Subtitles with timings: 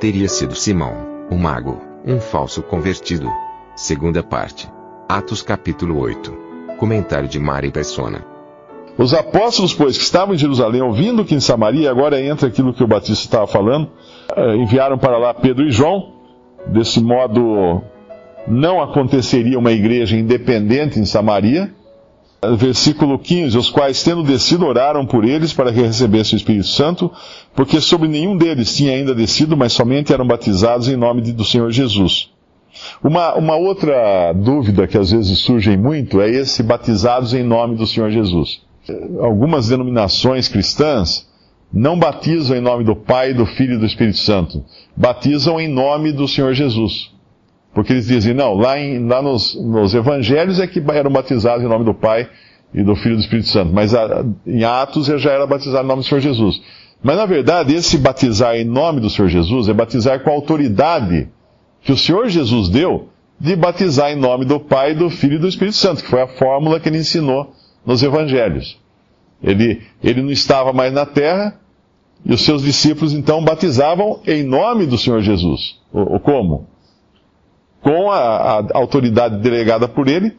[0.00, 3.28] Teria sido Simão, o mago, um falso convertido.
[3.74, 4.70] Segunda parte.
[5.08, 6.32] Atos capítulo 8.
[6.76, 8.24] Comentário de Mari Persona.
[8.96, 12.84] Os apóstolos, pois, que estavam em Jerusalém, ouvindo que em Samaria, agora entra aquilo que
[12.84, 13.90] o Batista estava falando,
[14.36, 16.12] eh, enviaram para lá Pedro e João.
[16.68, 17.82] Desse modo,
[18.46, 21.74] não aconteceria uma igreja independente em Samaria.
[22.56, 27.10] Versículo 15: Os quais, tendo descido, oraram por eles para que recebessem o Espírito Santo,
[27.54, 31.44] porque sobre nenhum deles tinha ainda descido, mas somente eram batizados em nome de, do
[31.44, 32.30] Senhor Jesus.
[33.02, 37.86] Uma, uma outra dúvida que às vezes surge muito é esse batizados em nome do
[37.86, 38.60] Senhor Jesus
[39.20, 41.26] algumas denominações cristãs
[41.72, 44.64] não batizam em nome do Pai, do Filho e do Espírito Santo.
[44.96, 47.12] Batizam em nome do Senhor Jesus.
[47.78, 51.68] Porque eles dizem, não, lá, em, lá nos, nos, evangelhos é que eram batizados em
[51.68, 52.28] nome do Pai
[52.74, 53.72] e do Filho e do Espírito Santo.
[53.72, 56.60] Mas a, em Atos já era batizado em nome do Senhor Jesus.
[57.00, 61.28] Mas na verdade, esse batizar em nome do Senhor Jesus é batizar com a autoridade
[61.80, 65.46] que o Senhor Jesus deu de batizar em nome do Pai, do Filho e do
[65.46, 67.54] Espírito Santo, que foi a fórmula que ele ensinou
[67.86, 68.76] nos evangelhos.
[69.40, 71.60] Ele, ele não estava mais na terra,
[72.26, 75.78] e os seus discípulos então batizavam em nome do Senhor Jesus.
[75.92, 76.66] O, como?
[77.88, 80.36] Com a, a, autoridade delegada por ele,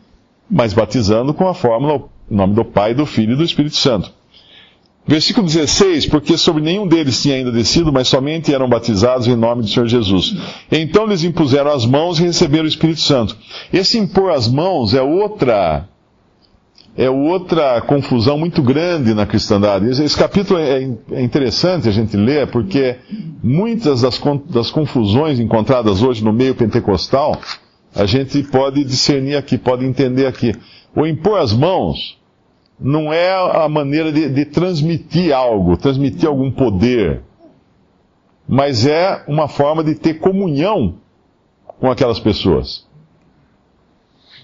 [0.49, 4.11] mas batizando com a fórmula, em nome do Pai, do Filho e do Espírito Santo.
[5.07, 9.63] Versículo 16, porque sobre nenhum deles tinha ainda descido, mas somente eram batizados em nome
[9.63, 10.35] do Senhor Jesus.
[10.71, 13.35] Então lhes impuseram as mãos e receberam o Espírito Santo.
[13.73, 15.89] Esse impor as mãos é outra
[16.99, 19.89] é outra confusão muito grande na cristandade.
[19.89, 20.83] Esse capítulo é,
[21.13, 22.97] é interessante a gente ler, porque
[23.41, 27.39] muitas das, confusões encontradas hoje no meio pentecostal,
[27.95, 30.53] a gente pode discernir aqui, pode entender aqui.
[30.93, 32.19] O impor as mãos
[32.77, 37.21] não é a maneira de, de transmitir algo, transmitir algum poder,
[38.45, 40.95] mas é uma forma de ter comunhão
[41.79, 42.88] com aquelas pessoas.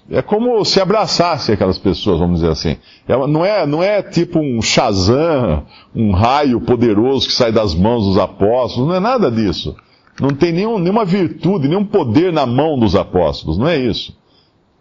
[0.09, 2.77] É como se abraçasse aquelas pessoas, vamos dizer assim.
[3.07, 8.05] É, não, é, não é tipo um Shazam, um raio poderoso que sai das mãos
[8.05, 9.75] dos apóstolos, não é nada disso.
[10.19, 14.15] Não tem nenhum, nenhuma virtude, nenhum poder na mão dos apóstolos, não é isso.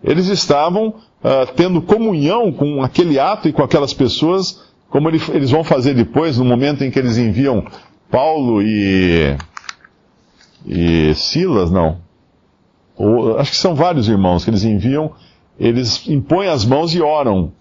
[0.02, 5.50] Eles estavam uh, tendo comunhão com aquele ato e com aquelas pessoas, como ele, eles
[5.50, 7.64] vão fazer depois, no momento em que eles enviam
[8.10, 9.34] Paulo e,
[10.66, 11.96] e Silas, não,
[12.96, 15.12] ou, acho que são vários irmãos que eles enviam,
[15.58, 17.52] eles impõem as mãos e oram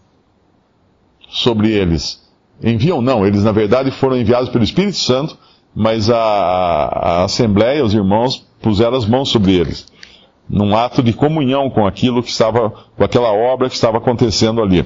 [1.30, 2.22] sobre eles.
[2.64, 5.38] Enviam não, eles na verdade foram enviados pelo Espírito Santo,
[5.76, 9.88] mas a, a, Assembleia, os irmãos, puseram as mãos sobre eles.
[10.48, 14.86] Num ato de comunhão com aquilo que estava, com aquela obra que estava acontecendo ali.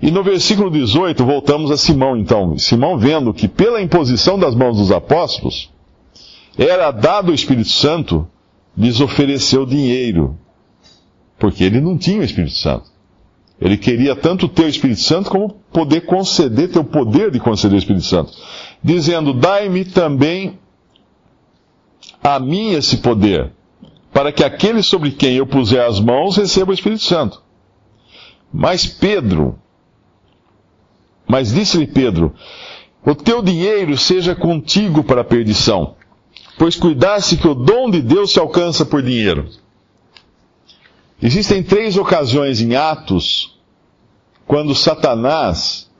[0.00, 2.56] E no versículo 18, voltamos a Simão então.
[2.58, 5.70] Simão vendo que pela imposição das mãos dos apóstolos,
[6.56, 8.26] era dado o Espírito Santo,
[8.76, 10.38] lhes ofereceu dinheiro,
[11.38, 12.92] porque ele não tinha o Espírito Santo.
[13.60, 17.76] Ele queria tanto ter o Espírito Santo como poder conceder, ter o poder de conceder
[17.76, 18.32] o Espírito Santo.
[18.82, 20.58] Dizendo: Dai-me também
[22.22, 23.52] a mim esse poder,
[24.12, 27.40] para que aquele sobre quem eu puser as mãos receba o Espírito Santo.
[28.52, 29.58] Mas Pedro,
[31.28, 32.34] mas disse-lhe Pedro:
[33.06, 35.94] O teu dinheiro seja contigo para a perdição
[36.58, 39.48] pois cuidasse que o dom de Deus se alcança por dinheiro.
[41.22, 43.58] Existem três ocasiões em Atos
[44.46, 45.90] quando Satanás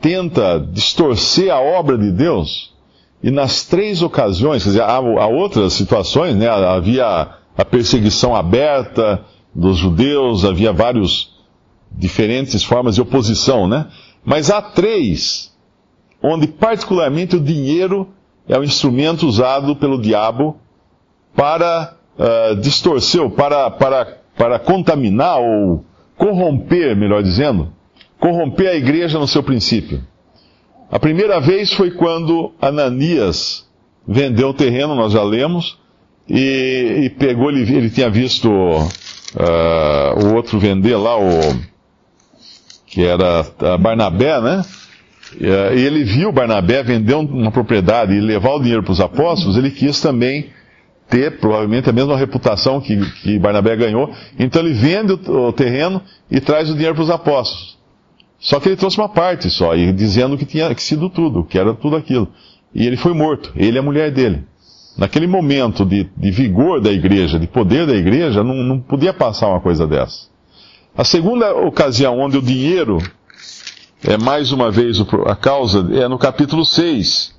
[0.00, 2.74] tenta distorcer a obra de Deus,
[3.22, 6.48] e nas três ocasiões, quer dizer, há, há outras situações, né?
[6.48, 9.22] havia a perseguição aberta
[9.54, 11.28] dos judeus, havia várias
[11.92, 13.88] diferentes formas de oposição, né?
[14.24, 15.54] Mas há três
[16.22, 18.08] onde particularmente o dinheiro
[18.50, 20.58] é o instrumento usado pelo diabo
[21.36, 25.84] para uh, distorcer, para, para, para contaminar ou
[26.16, 27.72] corromper, melhor dizendo,
[28.18, 30.02] corromper a igreja no seu princípio.
[30.90, 33.68] A primeira vez foi quando Ananias
[34.06, 35.78] vendeu o terreno, nós já lemos,
[36.28, 41.38] e, e pegou, ele, ele tinha visto uh, o outro vender lá, o
[42.84, 43.46] que era
[43.78, 44.64] Barnabé, né?
[45.38, 49.56] Eh, e ele viu Barnabé vender uma propriedade e levar o dinheiro para os apóstolos,
[49.56, 50.50] ele quis também
[51.08, 54.14] ter provavelmente a mesma reputação que, que Barnabé ganhou.
[54.38, 56.00] Então ele vende o, o terreno
[56.30, 57.78] e traz o dinheiro para os apóstolos.
[58.38, 61.58] Só que ele trouxe uma parte só, e dizendo que tinha que sido tudo, que
[61.58, 62.28] era tudo aquilo.
[62.74, 64.44] E ele foi morto, ele e a mulher dele.
[64.96, 69.48] Naquele momento de, de vigor da igreja, de poder da igreja, não, não podia passar
[69.48, 70.28] uma coisa dessa.
[70.96, 72.98] A segunda ocasião onde o dinheiro
[74.02, 77.38] é mais uma vez a causa é no capítulo 6.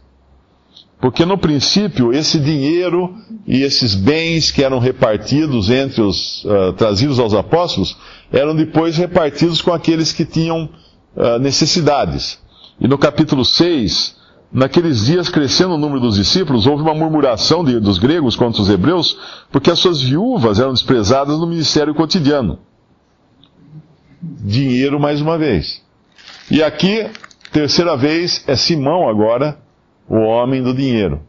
[1.00, 3.16] Porque no princípio, esse dinheiro
[3.48, 7.98] e esses bens que eram repartidos entre os uh, trazidos aos apóstolos
[8.32, 10.70] eram depois repartidos com aqueles que tinham
[11.16, 12.40] uh, necessidades.
[12.80, 14.16] E no capítulo 6,
[14.54, 18.70] naqueles dias, crescendo o número dos discípulos, houve uma murmuração de, dos gregos contra os
[18.70, 19.18] hebreus,
[19.52, 22.60] porque as suas viúvas eram desprezadas no ministério cotidiano.
[24.22, 25.82] Dinheiro mais uma vez.
[26.52, 27.10] E aqui,
[27.54, 29.58] terceira vez, é Simão agora
[30.06, 31.22] o homem do dinheiro.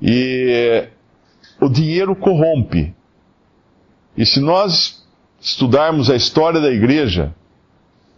[0.00, 0.86] E
[1.60, 2.94] o dinheiro corrompe.
[4.16, 5.04] E se nós
[5.40, 7.34] estudarmos a história da igreja,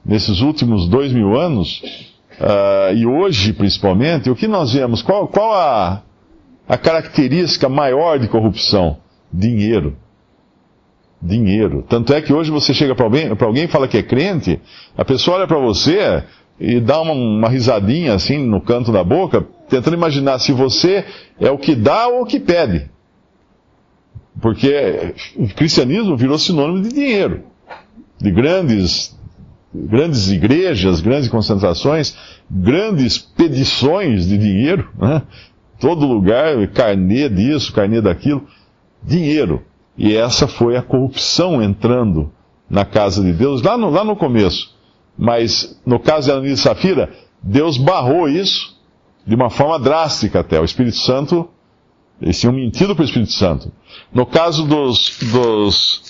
[0.04, 1.80] nesses últimos dois mil anos,
[2.38, 5.00] uh, e hoje principalmente, o que nós vemos?
[5.00, 6.02] Qual, qual a,
[6.68, 8.98] a característica maior de corrupção?
[9.32, 9.96] Dinheiro.
[11.22, 11.84] Dinheiro.
[11.88, 14.60] Tanto é que hoje você chega para alguém, e fala que é crente,
[14.96, 16.24] a pessoa olha para você
[16.58, 21.04] e dá uma, uma risadinha assim no canto da boca, tentando imaginar se você
[21.38, 22.90] é o que dá ou o que pede.
[24.40, 27.44] Porque o cristianismo virou sinônimo de dinheiro,
[28.18, 29.16] de grandes,
[29.72, 32.16] grandes igrejas, grandes concentrações,
[32.50, 35.22] grandes pedições de dinheiro, né?
[35.78, 38.46] todo lugar, carnê disso, carnê daquilo,
[39.02, 39.62] dinheiro.
[39.96, 42.32] E essa foi a corrupção entrando
[42.68, 44.74] na casa de Deus, lá no, lá no começo.
[45.16, 47.12] Mas no caso de Ananias e Safira,
[47.42, 48.76] Deus barrou isso
[49.26, 50.58] de uma forma drástica até.
[50.58, 51.48] O Espírito Santo,
[52.20, 53.70] eles tinham mentido para o Espírito Santo.
[54.12, 56.02] No caso dos, dos,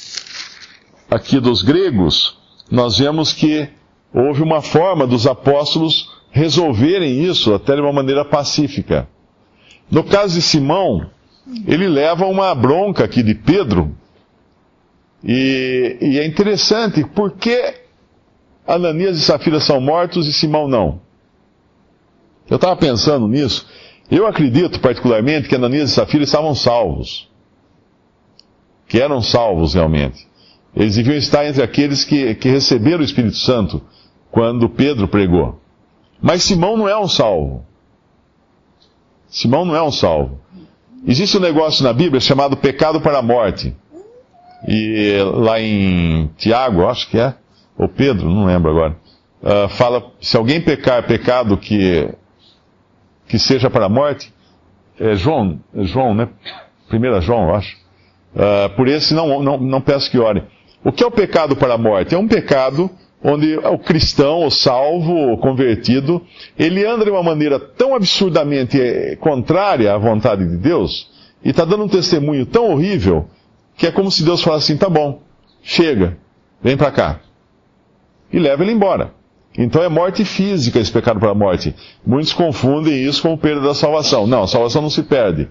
[1.11, 2.39] aqui dos gregos,
[2.71, 3.69] nós vemos que
[4.15, 9.09] houve uma forma dos apóstolos resolverem isso até de uma maneira pacífica.
[9.91, 11.11] No caso de Simão,
[11.67, 13.95] ele leva uma bronca aqui de Pedro,
[15.25, 17.75] e, e é interessante, porque
[18.67, 21.01] Ananias e Safira são mortos e Simão não?
[22.51, 23.67] Eu estava pensando nisso.
[24.11, 27.29] Eu acredito particularmente que Ananias e Safira estavam salvos.
[28.89, 30.27] Que eram salvos realmente.
[30.75, 33.81] Eles deviam estar entre aqueles que, que receberam o Espírito Santo
[34.31, 35.61] quando Pedro pregou.
[36.21, 37.65] Mas Simão não é um salvo.
[39.29, 40.41] Simão não é um salvo.
[41.07, 43.75] Existe um negócio na Bíblia chamado pecado para a morte.
[44.69, 47.35] E lá em Tiago, acho que é,
[47.77, 48.97] ou Pedro, não lembro agora,
[49.43, 52.09] uh, fala: se alguém pecar pecado que
[53.27, 54.33] que seja para a morte,
[55.01, 56.29] é João, é João, né?
[56.89, 57.77] Primeira João, eu acho.
[58.35, 60.45] Uh, por esse não, não, não peço que ore.
[60.85, 62.15] O que é o pecado para a morte?
[62.15, 62.91] É um pecado
[63.23, 66.21] onde o cristão, o salvo, o convertido,
[66.59, 71.11] ele anda de uma maneira tão absurdamente eh, contrária à vontade de Deus,
[71.45, 73.27] e está dando um testemunho tão horrível,
[73.77, 75.23] que é como se Deus falasse assim: tá bom,
[75.63, 76.19] chega,
[76.63, 77.21] vem para cá.
[78.33, 79.13] E leva ele embora.
[79.57, 81.75] Então é morte física esse pecado para a morte.
[82.07, 84.27] Muitos confundem isso com perda da salvação.
[84.27, 85.51] Não, a salvação não se perde.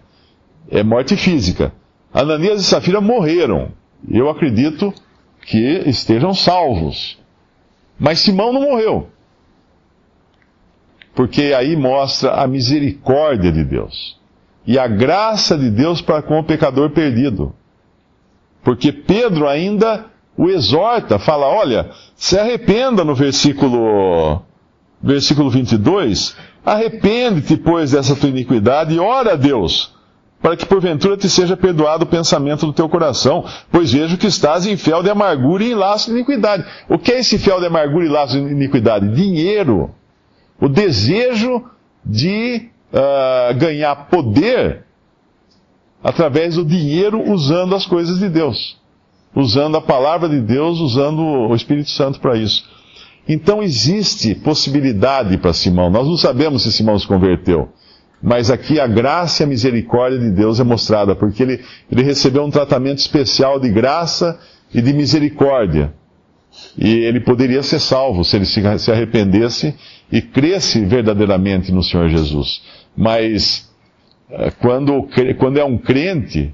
[0.70, 1.72] É morte física.
[2.12, 3.72] Ananias e Safira morreram.
[4.10, 4.92] Eu acredito
[5.46, 7.21] que estejam salvos.
[8.01, 9.10] Mas Simão não morreu.
[11.13, 14.20] Porque aí mostra a misericórdia de Deus.
[14.65, 17.53] E a graça de Deus para com o pecador perdido.
[18.63, 24.41] Porque Pedro ainda o exorta, fala: olha, se arrependa no versículo,
[25.00, 29.93] versículo 22, arrepende-te, pois, dessa tua iniquidade e ora a Deus,
[30.42, 34.66] para que porventura te seja perdoado o pensamento do teu coração, pois vejo que estás
[34.66, 36.66] em fel de amargura e em laço de iniquidade.
[36.90, 39.14] O que é esse fel de amargura e laço de iniquidade?
[39.14, 39.92] Dinheiro.
[40.60, 41.64] O desejo
[42.04, 44.86] de uh, ganhar poder
[46.04, 48.82] através do dinheiro usando as coisas de Deus
[49.36, 52.64] usando a palavra de Deus, usando o Espírito Santo para isso.
[53.28, 55.90] Então existe possibilidade para Simão.
[55.90, 57.70] Nós não sabemos se Simão se converteu.
[58.22, 61.60] Mas aqui a graça e a misericórdia de Deus é mostrada, porque ele,
[61.92, 64.40] ele recebeu um tratamento especial de graça
[64.74, 65.94] e de misericórdia.
[66.78, 69.74] E ele poderia ser salvo se ele se arrependesse
[70.12, 72.62] e cresce verdadeiramente no Senhor Jesus.
[72.96, 73.70] Mas
[74.30, 75.08] eh, quando,
[75.40, 76.54] quando é um crente,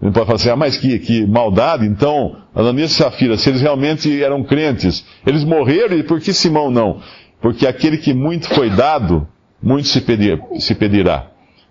[0.00, 3.60] ele pode falar assim, ah, mas que, que maldade, então, Ananias e Safira, se eles
[3.60, 7.00] realmente eram crentes, eles morreram e por que Simão não?
[7.40, 9.26] Porque aquele que muito foi dado,
[9.62, 11.30] muito se, pedir, se pedirá.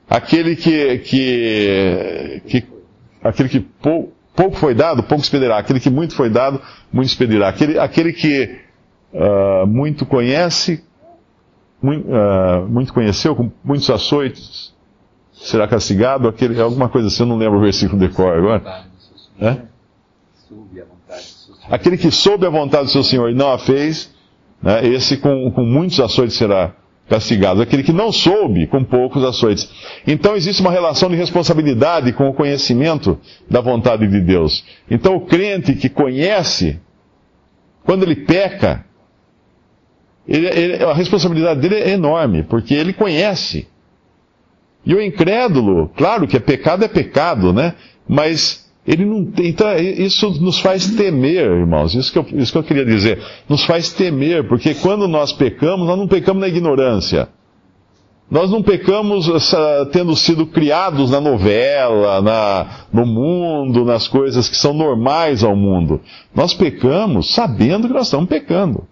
[0.10, 2.64] Aquele que, que, que
[3.22, 5.58] aquele que pou, pouco foi dado, pouco se pedirá.
[5.58, 7.50] Aquele que muito foi dado, muito se pedirá.
[7.50, 8.60] Aquele, aquele que
[9.14, 10.84] uh, muito conhece,
[11.82, 14.74] muito, uh, muito conheceu, com muitos açoites,
[15.34, 16.28] será castigado.
[16.28, 18.86] Aquele, alguma coisa assim, eu não lembro o versículo de cor agora.
[19.40, 19.58] É?
[21.70, 24.16] Aquele que soube a vontade do seu Senhor e não a fez,
[24.62, 26.74] né, esse com, com muitos açoites será
[27.10, 27.62] castigado.
[27.62, 29.70] Aquele que não soube, com poucos açoites.
[30.06, 34.64] Então existe uma relação de responsabilidade com o conhecimento da vontade de Deus.
[34.90, 36.80] Então o crente que conhece,
[37.84, 38.86] quando ele peca,
[40.28, 43.68] ele, ele, a responsabilidade dele é enorme, porque ele conhece.
[44.86, 47.76] E o incrédulo, claro que é pecado é pecado, né?
[48.08, 51.94] Mas ele não tem, então, isso nos faz temer, irmãos.
[51.94, 53.22] Isso que, eu, isso que eu queria dizer.
[53.50, 57.28] Nos faz temer, porque quando nós pecamos, nós não pecamos na ignorância.
[58.32, 59.30] Nós não pecamos
[59.92, 66.00] tendo sido criados na novela, na, no mundo, nas coisas que são normais ao mundo.
[66.34, 68.86] Nós pecamos sabendo que nós estamos pecando.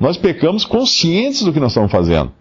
[0.00, 2.32] Nós pecamos conscientes do que nós estamos fazendo.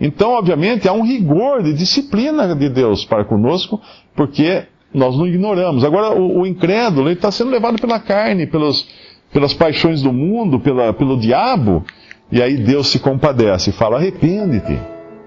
[0.00, 3.80] Então, obviamente, há um rigor de disciplina de Deus para conosco,
[4.14, 5.84] porque nós não ignoramos.
[5.84, 8.86] Agora, o, o incrédulo está sendo levado pela carne, pelos,
[9.32, 11.84] pelas paixões do mundo, pela, pelo diabo,
[12.30, 14.78] e aí Deus se compadece e fala: arrepende-te.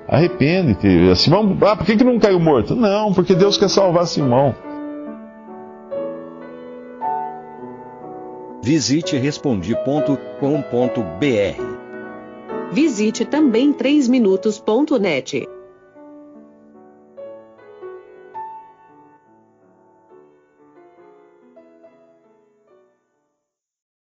[0.08, 1.16] Arrepende-te.
[1.16, 2.76] Simão, ah, por que, que não caiu morto?
[2.76, 4.56] Não, porque Deus quer salvar Simão.
[8.62, 11.76] Visite respondi.com.br.
[12.72, 15.55] Visite também 3minutos.net.